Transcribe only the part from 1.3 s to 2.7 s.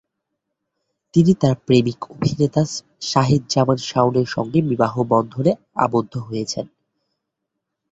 তার প্রেমিক অভিনেতা